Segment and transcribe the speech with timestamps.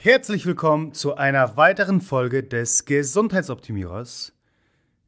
[0.00, 4.32] Herzlich willkommen zu einer weiteren Folge des Gesundheitsoptimierers.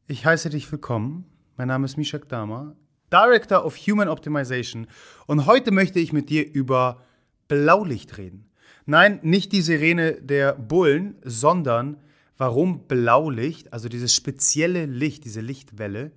[0.07, 1.23] Ich heiße dich willkommen.
[1.55, 2.75] Mein Name ist Mishak Dama,
[3.09, 4.87] Director of Human Optimization
[5.27, 7.01] und heute möchte ich mit dir über
[7.47, 8.51] Blaulicht reden.
[8.85, 11.95] Nein, nicht die Sirene der Bullen, sondern
[12.35, 16.11] warum Blaulicht, also dieses spezielle Licht, diese Lichtwelle,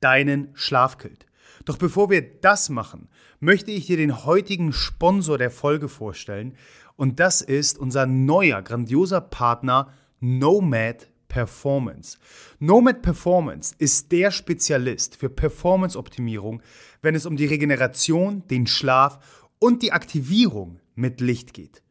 [0.00, 1.24] deinen Schlaf killt.
[1.64, 3.08] Doch bevor wir das machen,
[3.40, 6.56] möchte ich dir den heutigen Sponsor der Folge vorstellen.
[6.96, 12.18] Und das ist unser neuer, grandioser Partner Nomad Performance.
[12.58, 16.62] Nomad Performance ist der Spezialist für Performance-Optimierung,
[17.00, 19.18] wenn es um die Regeneration, den Schlaf
[19.58, 21.82] und die Aktivierung mit Licht geht.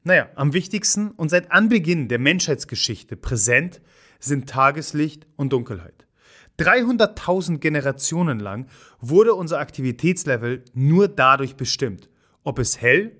[0.03, 3.81] Naja, am wichtigsten und seit Anbeginn der Menschheitsgeschichte präsent
[4.19, 6.05] sind Tageslicht und Dunkelheit.
[6.59, 8.67] 300.000 Generationen lang
[8.99, 12.09] wurde unser Aktivitätslevel nur dadurch bestimmt,
[12.43, 13.15] ob es hell,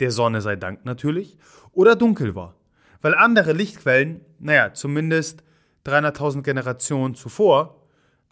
[0.00, 1.38] der Sonne sei Dank natürlich,
[1.72, 2.56] oder dunkel war
[3.02, 5.42] weil andere Lichtquellen, naja, zumindest
[5.84, 7.82] 300.000 Generationen zuvor,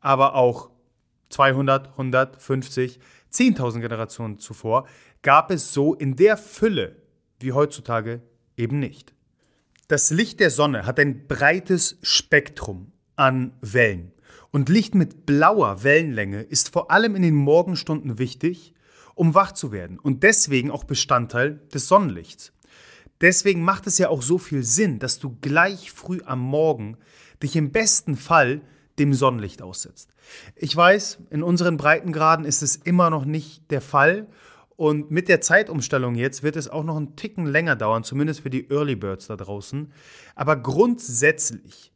[0.00, 0.70] aber auch
[1.30, 3.00] 200, 150,
[3.32, 4.86] 10.000 Generationen zuvor,
[5.22, 6.96] gab es so in der Fülle
[7.38, 8.20] wie heutzutage
[8.56, 9.14] eben nicht.
[9.88, 14.12] Das Licht der Sonne hat ein breites Spektrum an Wellen.
[14.52, 18.74] Und Licht mit blauer Wellenlänge ist vor allem in den Morgenstunden wichtig,
[19.14, 22.52] um wach zu werden und deswegen auch Bestandteil des Sonnenlichts.
[23.20, 26.96] Deswegen macht es ja auch so viel Sinn, dass du gleich früh am Morgen
[27.42, 28.62] dich im besten Fall
[29.00, 30.12] dem Sonnenlicht aussetzt.
[30.54, 34.28] Ich weiß, in unseren Breitengraden ist es immer noch nicht der Fall
[34.76, 38.50] und mit der Zeitumstellung jetzt wird es auch noch einen Ticken länger dauern, zumindest für
[38.50, 39.92] die Early Birds da draußen.
[40.34, 41.92] Aber grundsätzlich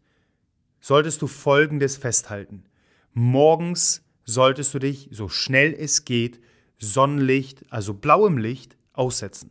[0.80, 2.64] solltest du Folgendes festhalten.
[3.12, 6.40] Morgens solltest du dich so schnell es geht
[6.78, 9.50] Sonnenlicht, also blauem Licht, aussetzen.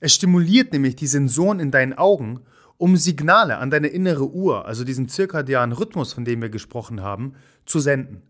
[0.00, 2.40] Es stimuliert nämlich die Sensoren in deinen Augen,
[2.82, 7.34] um Signale an deine innere Uhr, also diesen zirkadianen Rhythmus, von dem wir gesprochen haben,
[7.64, 8.22] zu senden.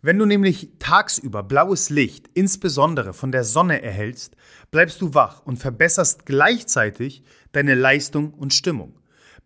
[0.00, 4.36] Wenn du nämlich tagsüber blaues Licht, insbesondere von der Sonne, erhältst,
[4.70, 8.94] bleibst du wach und verbesserst gleichzeitig deine Leistung und Stimmung.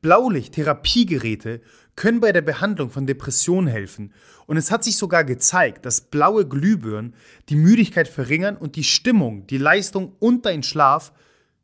[0.02, 1.62] Blaulicht-Therapiegeräte
[1.96, 4.12] können bei der Behandlung von Depressionen helfen
[4.44, 7.14] und es hat sich sogar gezeigt, dass blaue Glühbirnen
[7.48, 11.14] die Müdigkeit verringern und die Stimmung, die Leistung und deinen Schlaf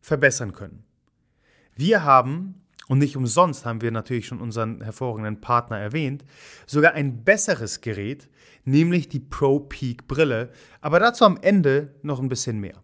[0.01, 0.83] verbessern können.
[1.77, 2.55] Wir haben,
[2.91, 6.25] und nicht umsonst haben wir natürlich schon unseren hervorragenden Partner erwähnt,
[6.67, 8.29] sogar ein besseres Gerät,
[8.65, 10.51] nämlich die Pro Peak Brille,
[10.81, 12.83] aber dazu am Ende noch ein bisschen mehr.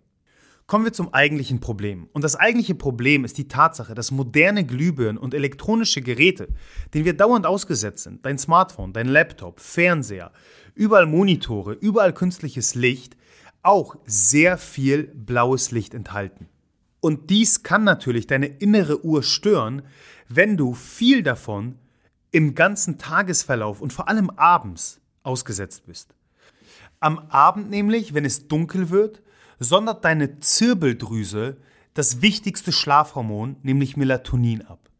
[0.68, 2.08] Kommen wir zum eigentlichen Problem.
[2.12, 6.50] Und das eigentliche Problem ist die Tatsache, dass moderne Glühbirnen und elektronische Geräte,
[6.94, 10.30] denen wir dauernd ausgesetzt sind, dein Smartphone, dein Laptop, Fernseher,
[10.76, 13.16] überall Monitore, überall künstliches Licht,
[13.64, 16.48] auch sehr viel blaues Licht enthalten.
[17.06, 19.82] Und dies kann natürlich deine innere Uhr stören,
[20.28, 21.78] wenn du viel davon
[22.32, 26.16] im ganzen Tagesverlauf und vor allem abends ausgesetzt bist.
[26.98, 29.22] Am Abend nämlich, wenn es dunkel wird,
[29.60, 31.58] sondert deine Zirbeldrüse
[31.94, 34.90] das wichtigste Schlafhormon, nämlich Melatonin, ab.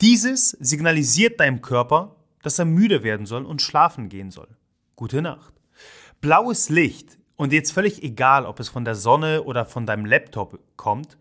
[0.00, 4.56] Dieses signalisiert deinem Körper, dass er müde werden soll und schlafen gehen soll.
[4.94, 5.52] Gute Nacht.
[6.20, 10.60] Blaues Licht, und jetzt völlig egal, ob es von der Sonne oder von deinem Laptop
[10.76, 11.16] kommt,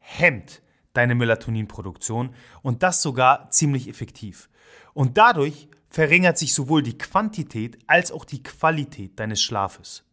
[0.00, 0.62] hemmt
[0.92, 4.50] deine Melatoninproduktion und das sogar ziemlich effektiv.
[4.92, 10.04] Und dadurch verringert sich sowohl die Quantität als auch die Qualität deines Schlafes.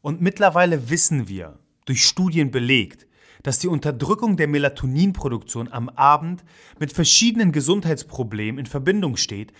[0.00, 3.06] Und mittlerweile wissen wir, durch Studien belegt,
[3.42, 6.44] dass die Unterdrückung der Melatoninproduktion am Abend
[6.78, 9.52] mit verschiedenen Gesundheitsproblemen in Verbindung steht,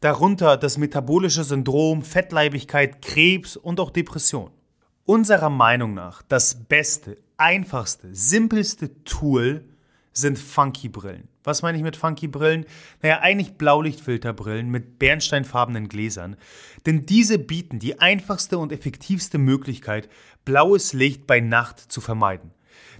[0.00, 4.50] darunter das metabolische Syndrom, Fettleibigkeit, Krebs und auch Depression.
[5.04, 9.64] Unserer Meinung nach das beste, einfachste, simpelste Tool
[10.12, 11.28] sind Funky-Brillen.
[11.44, 12.64] Was meine ich mit Funky-Brillen?
[13.02, 16.36] Naja, eigentlich Blaulichtfilterbrillen mit bernsteinfarbenen Gläsern.
[16.86, 20.08] Denn diese bieten die einfachste und effektivste Möglichkeit,
[20.44, 22.52] blaues Licht bei Nacht zu vermeiden.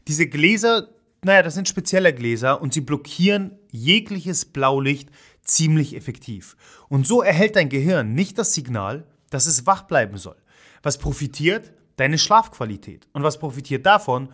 [0.06, 0.88] Diese Gläser,
[1.24, 5.08] naja, das sind spezielle Gläser und sie blockieren jegliches Blaulicht
[5.42, 6.56] ziemlich effektiv.
[6.88, 10.36] Und so erhält dein Gehirn nicht das Signal, dass es wach bleiben soll.
[10.82, 11.72] Was profitiert?
[11.96, 13.08] Deine Schlafqualität.
[13.12, 14.28] Und was profitiert davon?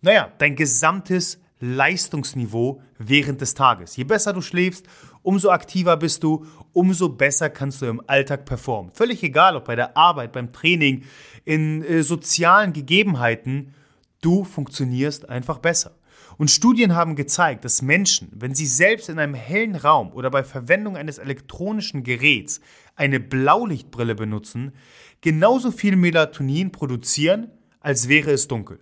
[0.00, 3.96] Naja, dein gesamtes Leistungsniveau während des Tages.
[3.96, 4.86] Je besser du schläfst,
[5.22, 8.92] umso aktiver bist du, umso besser kannst du im Alltag performen.
[8.92, 11.04] Völlig egal, ob bei der Arbeit, beim Training,
[11.44, 13.74] in äh, sozialen Gegebenheiten,
[14.22, 15.92] du funktionierst einfach besser.
[16.40, 20.42] Und Studien haben gezeigt, dass Menschen, wenn sie selbst in einem hellen Raum oder bei
[20.42, 22.62] Verwendung eines elektronischen Geräts
[22.96, 24.72] eine Blaulichtbrille benutzen,
[25.20, 27.50] genauso viel Melatonin produzieren,
[27.80, 28.80] als wäre es dunkel.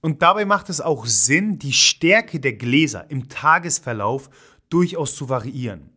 [0.00, 4.30] Und dabei macht es auch Sinn, die Stärke der Gläser im Tagesverlauf
[4.68, 5.90] durchaus zu variieren.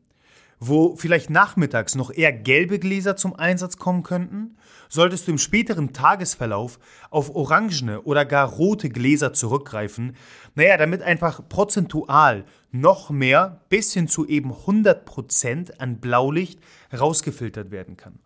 [0.68, 4.58] Wo vielleicht nachmittags noch eher gelbe Gläser zum Einsatz kommen könnten,
[4.90, 6.80] solltest du im späteren Tagesverlauf
[7.12, 10.16] auf orangene oder gar rote Gläser zurückgreifen.
[10.56, 16.60] Naja, damit einfach prozentual noch mehr bis hin zu eben 100% an Blaulicht
[16.98, 18.18] rausgefiltert werden kann.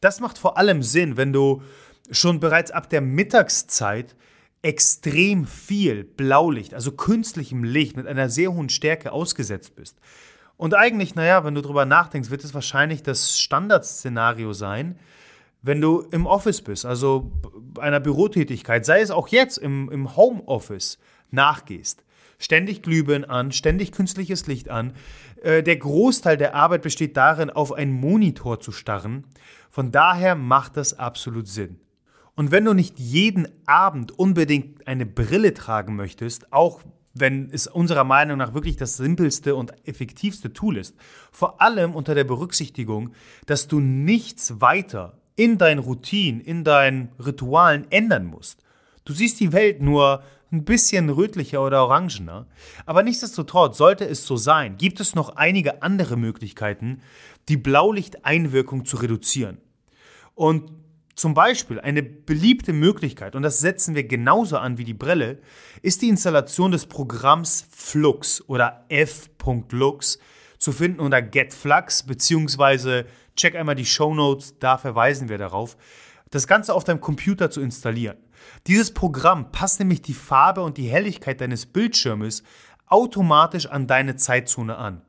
[0.00, 1.62] Das macht vor allem Sinn, wenn du
[2.12, 4.14] schon bereits ab der Mittagszeit
[4.62, 9.98] extrem viel Blaulicht, also künstlichem Licht mit einer sehr hohen Stärke ausgesetzt bist.
[10.58, 14.98] Und eigentlich, naja, wenn du drüber nachdenkst, wird es wahrscheinlich das Standardszenario sein,
[15.62, 17.32] wenn du im Office bist, also
[17.78, 20.98] einer Bürotätigkeit, sei es auch jetzt im, im Homeoffice,
[21.30, 22.04] nachgehst.
[22.40, 24.94] Ständig Glühbirnen an, ständig künstliches Licht an.
[25.42, 29.24] Äh, der Großteil der Arbeit besteht darin, auf einen Monitor zu starren.
[29.70, 31.80] Von daher macht das absolut Sinn.
[32.34, 36.80] Und wenn du nicht jeden Abend unbedingt eine Brille tragen möchtest, auch
[37.20, 40.94] wenn es unserer Meinung nach wirklich das simpelste und effektivste Tool ist,
[41.30, 43.12] vor allem unter der Berücksichtigung,
[43.46, 48.62] dass du nichts weiter in deinen Routinen, in deinen Ritualen ändern musst.
[49.04, 52.46] Du siehst die Welt nur ein bisschen rötlicher oder orangener,
[52.86, 57.02] aber nichtsdestotrotz sollte es so sein, gibt es noch einige andere Möglichkeiten,
[57.48, 59.58] die Blaulichteinwirkung zu reduzieren.
[60.34, 60.72] Und
[61.18, 65.40] zum Beispiel eine beliebte Möglichkeit, und das setzen wir genauso an wie die Brille,
[65.82, 70.20] ist die Installation des Programms Flux oder f.lux
[70.58, 75.76] zu finden unter GetFlux, beziehungsweise check einmal die Show Notes, da verweisen wir darauf,
[76.30, 78.18] das Ganze auf deinem Computer zu installieren.
[78.68, 82.44] Dieses Programm passt nämlich die Farbe und die Helligkeit deines Bildschirmes
[82.86, 85.02] automatisch an deine Zeitzone an.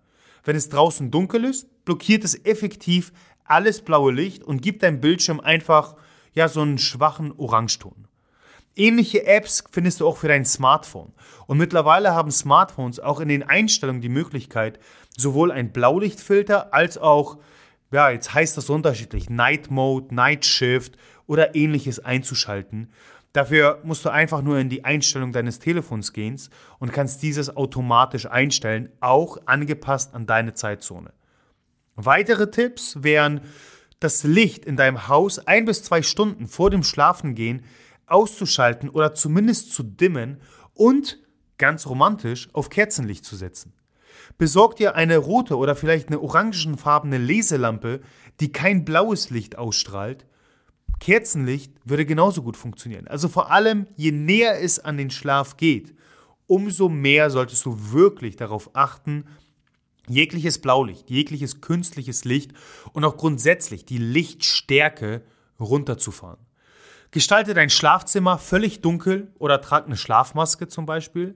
[0.44, 3.12] Wenn es draußen dunkel ist, blockiert es effektiv
[3.50, 5.96] alles blaue Licht und gibt deinem Bildschirm einfach
[6.34, 8.08] ja so einen schwachen Orangeton.
[8.76, 11.12] Ähnliche Apps findest du auch für dein Smartphone.
[11.48, 14.80] Und mittlerweile haben Smartphones auch in den Einstellungen die Möglichkeit,
[15.18, 17.40] sowohl ein Blaulichtfilter als auch,
[17.92, 20.96] ja, jetzt heißt das unterschiedlich, Night Mode, Night Shift
[21.28, 22.94] oder ähnliches einzuschalten.
[23.34, 26.40] Dafür musst du einfach nur in die Einstellung deines Telefons gehen
[26.80, 31.12] und kannst dieses automatisch einstellen, auch angepasst an deine Zeitzone.
[32.06, 33.42] Weitere Tipps wären,
[34.00, 37.64] das Licht in deinem Haus ein bis zwei Stunden vor dem Schlafengehen
[38.06, 40.38] auszuschalten oder zumindest zu dimmen
[40.74, 41.20] und
[41.58, 43.74] ganz romantisch, auf Kerzenlicht zu setzen.
[44.38, 48.00] Besorg dir eine rote oder vielleicht eine orangenfarbene Leselampe,
[48.40, 50.26] die kein blaues Licht ausstrahlt.
[51.02, 53.10] Kerzenlicht würde genauso gut funktionieren.
[53.10, 55.94] Also vor allem, je näher es an den Schlaf geht,
[56.48, 59.26] umso mehr solltest du wirklich darauf achten,
[60.10, 62.52] jegliches Blaulicht, jegliches künstliches Licht
[62.94, 65.24] und auch grundsätzlich die Lichtstärke
[65.60, 66.40] runterzufahren.
[67.12, 71.36] Gestalte dein Schlafzimmer völlig dunkel oder trag eine Schlafmaske zum Beispiel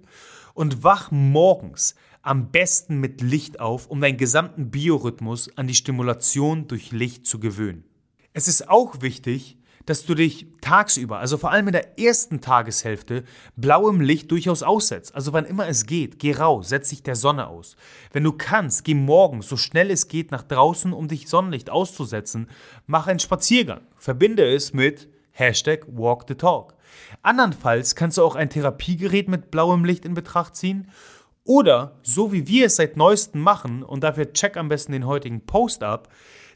[0.54, 6.68] und wach morgens am besten mit Licht auf, um deinen gesamten Biorhythmus an die Stimulation
[6.68, 7.84] durch Licht zu gewöhnen.
[8.34, 13.24] Es ist auch wichtig, dass du dich tagsüber, also vor allem in der ersten Tageshälfte,
[13.56, 15.14] blauem Licht durchaus aussetzt.
[15.14, 17.76] Also wann immer es geht, geh raus, setz dich der Sonne aus.
[18.12, 22.50] Wenn du kannst, geh morgens so schnell es geht nach draußen, um dich Sonnenlicht auszusetzen.
[22.88, 23.82] Mach einen Spaziergang.
[23.98, 26.76] Verbinde es mit Hashtag Walk the Talk.
[27.22, 30.88] Andernfalls kannst du auch ein Therapiegerät mit blauem Licht in Betracht ziehen
[31.46, 35.42] oder, so wie wir es seit neuestem machen, und dafür check am besten den heutigen
[35.46, 36.08] Post ab,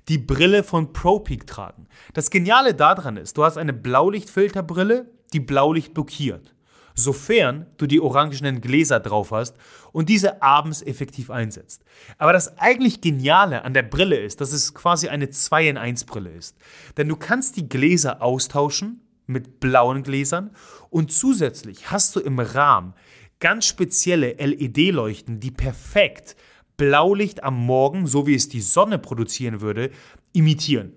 [0.09, 1.87] die Brille von ProPeak tragen.
[2.13, 6.55] Das Geniale daran ist, du hast eine Blaulichtfilterbrille, die Blaulicht blockiert,
[6.95, 9.57] sofern du die orangenen Gläser drauf hast
[9.91, 11.83] und diese abends effektiv einsetzt.
[12.17, 16.05] Aber das eigentlich Geniale an der Brille ist, dass es quasi eine 2 in 1
[16.05, 16.57] Brille ist.
[16.95, 20.51] Denn du kannst die Gläser austauschen mit blauen Gläsern
[20.89, 22.93] und zusätzlich hast du im Rahmen
[23.39, 26.35] ganz spezielle LED-Leuchten, die perfekt
[26.77, 29.89] Blaulicht am Morgen, so wie es die Sonne produzieren würde,
[30.33, 30.93] imitieren.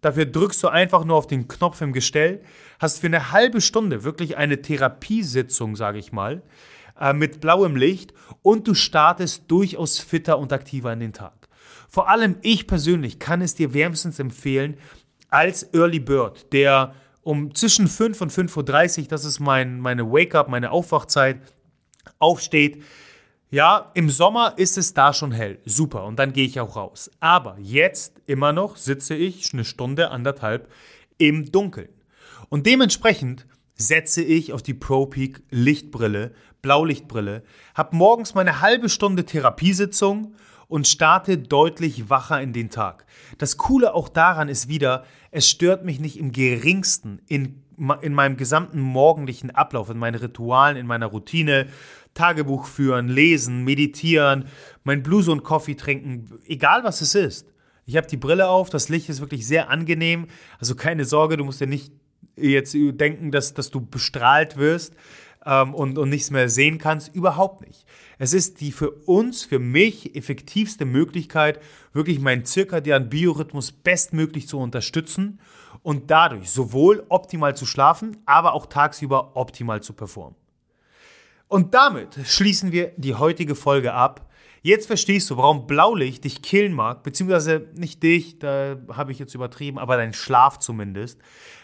[0.00, 2.40] Dafür drückst du einfach nur auf den Knopf im Gestell,
[2.78, 6.42] hast für eine halbe Stunde wirklich eine Therapiesitzung, sage ich mal,
[6.98, 11.48] äh, mit blauem Licht und du startest durchaus fitter und aktiver in den Tag.
[11.88, 14.76] Vor allem ich persönlich kann es dir wärmstens empfehlen
[15.30, 20.48] als Early Bird, der um zwischen 5 und 5.30 Uhr, das ist mein, meine Wake-up,
[20.48, 21.40] meine Aufwachzeit,
[22.18, 22.82] aufsteht.
[23.50, 25.58] Ja, im Sommer ist es da schon hell.
[25.64, 26.04] Super.
[26.04, 27.10] Und dann gehe ich auch raus.
[27.18, 30.70] Aber jetzt immer noch sitze ich eine Stunde, anderthalb
[31.16, 31.88] im Dunkeln.
[32.50, 37.42] Und dementsprechend setze ich auf die ProPeak Lichtbrille, Blaulichtbrille,
[37.74, 40.34] habe morgens meine halbe Stunde Therapiesitzung
[40.68, 43.06] und starte deutlich wacher in den Tag.
[43.38, 47.62] Das Coole auch daran ist wieder, es stört mich nicht im geringsten in,
[48.02, 51.66] in meinem gesamten morgendlichen Ablauf, in meinen Ritualen, in meiner Routine.
[52.14, 54.46] Tagebuch führen, lesen, meditieren,
[54.82, 57.52] mein Blues und Coffee trinken, egal was es ist.
[57.86, 60.26] Ich habe die Brille auf, das Licht ist wirklich sehr angenehm.
[60.58, 61.92] Also keine Sorge, du musst dir nicht
[62.36, 64.94] jetzt denken, dass, dass du bestrahlt wirst
[65.48, 67.14] ähm, und, und nichts mehr sehen kannst.
[67.14, 67.86] Überhaupt nicht.
[68.18, 71.60] Es ist die für uns, für mich effektivste Möglichkeit,
[71.92, 75.40] wirklich meinen zirkadianen Biorhythmus bestmöglich zu unterstützen
[75.82, 80.36] und dadurch sowohl optimal zu schlafen, aber auch tagsüber optimal zu performen.
[81.48, 84.27] Und damit schließen wir die heutige Folge ab.
[84.68, 89.34] Jetzt verstehst du, warum Blaulicht dich killen mag, beziehungsweise nicht dich, da habe ich jetzt
[89.34, 91.18] übertrieben, aber deinen Schlaf zumindest,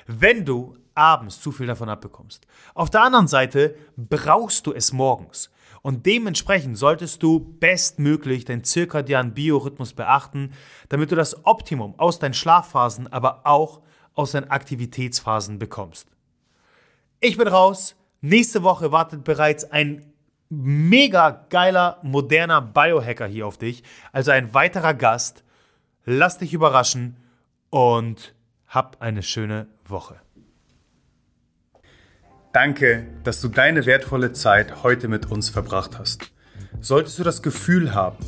[0.06, 2.46] wenn du abends zu viel davon abbekommst.
[2.72, 5.50] Auf der anderen Seite brauchst du es morgens.
[5.82, 10.52] Und dementsprechend solltest du bestmöglich deinen zirkadianen Biorhythmus beachten,
[10.88, 13.82] damit du das Optimum aus deinen Schlafphasen, aber auch
[14.14, 16.08] aus deinen Aktivitätsphasen bekommst.
[17.20, 17.96] Ich bin raus.
[18.22, 20.13] Nächste Woche wartet bereits ein
[20.48, 23.82] mega geiler, moderner Biohacker hier auf dich.
[24.12, 25.44] Also ein weiterer Gast.
[26.04, 27.16] Lass dich überraschen
[27.70, 28.34] und
[28.66, 30.16] hab eine schöne Woche.
[32.52, 36.30] Danke, dass du deine wertvolle Zeit heute mit uns verbracht hast.
[36.80, 38.18] Solltest du das Gefühl haben,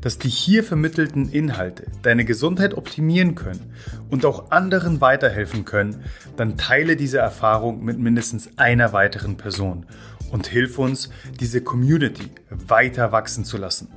[0.00, 3.74] dass die hier vermittelten Inhalte deine Gesundheit optimieren können
[4.10, 6.04] und auch anderen weiterhelfen können,
[6.36, 9.86] dann teile diese Erfahrung mit mindestens einer weiteren Person
[10.30, 13.88] und hilf uns, diese Community weiter wachsen zu lassen.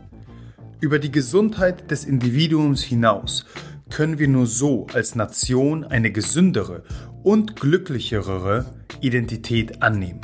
[0.80, 3.46] Über die Gesundheit des Individuums hinaus
[3.90, 6.84] können wir nur so als Nation eine gesündere
[7.24, 8.66] und glücklichere
[9.02, 10.22] Identität annehmen.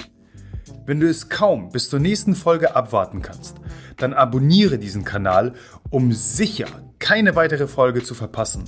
[0.85, 3.57] Wenn du es kaum bis zur nächsten Folge abwarten kannst,
[3.97, 5.53] dann abonniere diesen Kanal,
[5.89, 6.67] um sicher
[6.99, 8.65] keine weitere Folge zu verpassen.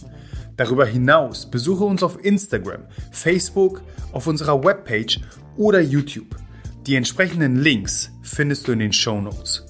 [0.55, 5.19] Darüber hinaus besuche uns auf Instagram, Facebook, auf unserer Webpage
[5.55, 6.35] oder YouTube.
[6.87, 9.65] Die entsprechenden Links findest du in den Show Notes.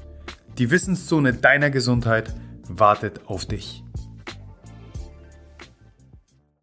[0.59, 2.31] Die Wissenszone deiner Gesundheit
[2.67, 3.83] wartet auf dich.